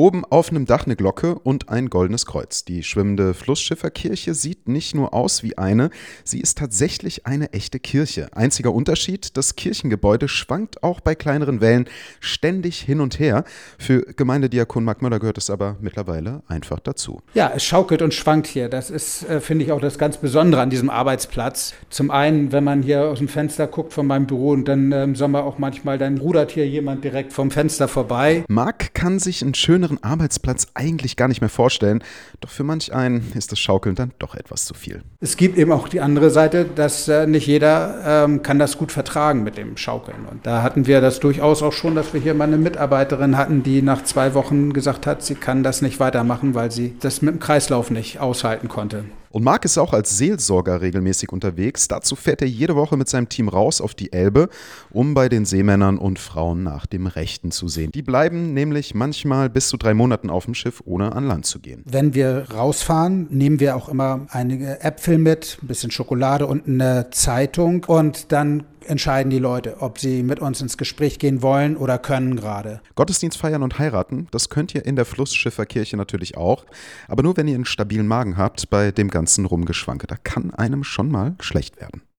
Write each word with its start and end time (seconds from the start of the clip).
Oben 0.00 0.24
auf 0.24 0.48
einem 0.48 0.64
Dach 0.64 0.86
eine 0.86 0.96
Glocke 0.96 1.34
und 1.34 1.68
ein 1.68 1.90
goldenes 1.90 2.24
Kreuz. 2.24 2.64
Die 2.64 2.82
schwimmende 2.84 3.34
Flussschifferkirche 3.34 4.32
sieht 4.32 4.66
nicht 4.66 4.94
nur 4.94 5.12
aus 5.12 5.42
wie 5.42 5.58
eine, 5.58 5.90
sie 6.24 6.40
ist 6.40 6.56
tatsächlich 6.56 7.26
eine 7.26 7.52
echte 7.52 7.78
Kirche. 7.78 8.34
Einziger 8.34 8.72
Unterschied, 8.72 9.36
das 9.36 9.56
Kirchengebäude 9.56 10.26
schwankt 10.26 10.82
auch 10.82 11.00
bei 11.00 11.14
kleineren 11.14 11.60
Wellen 11.60 11.86
ständig 12.18 12.80
hin 12.80 13.02
und 13.02 13.18
her. 13.18 13.44
Für 13.78 14.00
Gemeindediakon 14.00 14.84
Mark 14.84 15.02
Möller 15.02 15.18
gehört 15.18 15.36
es 15.36 15.50
aber 15.50 15.76
mittlerweile 15.82 16.44
einfach 16.48 16.80
dazu. 16.80 17.20
Ja, 17.34 17.52
es 17.54 17.62
schaukelt 17.62 18.00
und 18.00 18.14
schwankt 18.14 18.46
hier. 18.46 18.70
Das 18.70 18.88
ist, 18.88 19.28
äh, 19.28 19.42
finde 19.42 19.66
ich, 19.66 19.72
auch 19.72 19.82
das 19.82 19.98
ganz 19.98 20.16
Besondere 20.16 20.62
an 20.62 20.70
diesem 20.70 20.88
Arbeitsplatz. 20.88 21.74
Zum 21.90 22.10
einen, 22.10 22.52
wenn 22.52 22.64
man 22.64 22.82
hier 22.82 23.04
aus 23.04 23.18
dem 23.18 23.28
Fenster 23.28 23.66
guckt 23.66 23.92
von 23.92 24.06
meinem 24.06 24.26
Büro 24.26 24.52
und 24.52 24.64
dann 24.66 24.92
äh, 24.92 25.04
im 25.04 25.14
Sommer 25.14 25.44
auch 25.44 25.58
manchmal, 25.58 25.98
dann 25.98 26.16
rudert 26.16 26.52
hier 26.52 26.66
jemand 26.66 27.04
direkt 27.04 27.34
vom 27.34 27.50
Fenster 27.50 27.86
vorbei. 27.86 28.46
Mark 28.48 28.94
kann 28.94 29.18
sich 29.18 29.42
einen 29.42 29.52
schöneren 29.52 29.89
anderen 29.90 30.04
Arbeitsplatz 30.04 30.68
eigentlich 30.74 31.16
gar 31.16 31.28
nicht 31.28 31.40
mehr 31.40 31.50
vorstellen. 31.50 32.02
Doch 32.40 32.50
für 32.50 32.64
manch 32.64 32.92
einen 32.92 33.32
ist 33.34 33.52
das 33.52 33.58
Schaukeln 33.58 33.94
dann 33.94 34.12
doch 34.18 34.34
etwas 34.34 34.64
zu 34.64 34.74
viel. 34.74 35.02
Es 35.20 35.36
gibt 35.36 35.58
eben 35.58 35.72
auch 35.72 35.88
die 35.88 36.00
andere 36.00 36.30
Seite, 36.30 36.64
dass 36.64 37.08
äh, 37.08 37.26
nicht 37.26 37.46
jeder 37.46 38.24
ähm, 38.24 38.42
kann 38.42 38.58
das 38.58 38.78
gut 38.78 38.92
vertragen 38.92 39.42
mit 39.42 39.56
dem 39.56 39.76
Schaukeln. 39.76 40.26
Und 40.30 40.46
da 40.46 40.62
hatten 40.62 40.86
wir 40.86 41.00
das 41.00 41.20
durchaus 41.20 41.62
auch 41.62 41.72
schon, 41.72 41.94
dass 41.94 42.12
wir 42.12 42.20
hier 42.20 42.34
mal 42.34 42.44
eine 42.44 42.58
Mitarbeiterin 42.58 43.36
hatten, 43.36 43.62
die 43.62 43.82
nach 43.82 44.04
zwei 44.04 44.34
Wochen 44.34 44.72
gesagt 44.72 45.06
hat, 45.06 45.22
sie 45.22 45.34
kann 45.34 45.62
das 45.62 45.82
nicht 45.82 46.00
weitermachen, 46.00 46.54
weil 46.54 46.70
sie 46.70 46.96
das 47.00 47.22
mit 47.22 47.34
dem 47.34 47.40
Kreislauf 47.40 47.90
nicht 47.90 48.20
aushalten 48.20 48.68
konnte. 48.68 49.04
Und 49.30 49.44
Marc 49.44 49.64
ist 49.64 49.78
auch 49.78 49.92
als 49.92 50.18
Seelsorger 50.18 50.80
regelmäßig 50.80 51.30
unterwegs. 51.30 51.86
Dazu 51.86 52.16
fährt 52.16 52.42
er 52.42 52.48
jede 52.48 52.74
Woche 52.74 52.96
mit 52.96 53.08
seinem 53.08 53.28
Team 53.28 53.48
raus 53.48 53.80
auf 53.80 53.94
die 53.94 54.12
Elbe, 54.12 54.48
um 54.90 55.14
bei 55.14 55.28
den 55.28 55.44
Seemännern 55.44 55.98
und 55.98 56.18
Frauen 56.18 56.64
nach 56.64 56.86
dem 56.86 57.06
Rechten 57.06 57.52
zu 57.52 57.68
sehen. 57.68 57.92
Die 57.92 58.02
bleiben 58.02 58.54
nämlich 58.54 58.94
manchmal 58.94 59.48
bis 59.48 59.68
zu 59.68 59.76
drei 59.76 59.94
Monaten 59.94 60.30
auf 60.30 60.46
dem 60.46 60.54
Schiff, 60.54 60.82
ohne 60.84 61.12
an 61.12 61.28
Land 61.28 61.46
zu 61.46 61.60
gehen. 61.60 61.84
Wenn 61.86 62.14
wir 62.14 62.46
rausfahren, 62.52 63.28
nehmen 63.30 63.60
wir 63.60 63.76
auch 63.76 63.88
immer 63.88 64.26
einige 64.30 64.82
Äpfel 64.82 65.18
mit, 65.18 65.58
ein 65.62 65.68
bisschen 65.68 65.92
Schokolade 65.92 66.46
und 66.46 66.66
eine 66.66 67.10
Zeitung. 67.10 67.84
Und 67.86 68.32
dann 68.32 68.64
entscheiden 68.84 69.30
die 69.30 69.38
Leute, 69.38 69.76
ob 69.80 69.98
sie 69.98 70.22
mit 70.22 70.40
uns 70.40 70.60
ins 70.60 70.76
Gespräch 70.76 71.18
gehen 71.18 71.42
wollen 71.42 71.76
oder 71.76 71.98
können 71.98 72.36
gerade. 72.36 72.80
Gottesdienst 72.94 73.38
feiern 73.38 73.62
und 73.62 73.78
heiraten, 73.78 74.28
das 74.30 74.48
könnt 74.48 74.74
ihr 74.74 74.84
in 74.84 74.96
der 74.96 75.04
Flussschifferkirche 75.04 75.96
natürlich 75.96 76.36
auch, 76.36 76.64
aber 77.08 77.22
nur 77.22 77.36
wenn 77.36 77.48
ihr 77.48 77.54
einen 77.54 77.64
stabilen 77.64 78.06
Magen 78.06 78.36
habt 78.36 78.70
bei 78.70 78.90
dem 78.90 79.08
ganzen 79.08 79.44
Rumgeschwanke. 79.44 80.06
Da 80.06 80.16
kann 80.16 80.52
einem 80.54 80.84
schon 80.84 81.10
mal 81.10 81.34
schlecht 81.40 81.80
werden. 81.80 82.02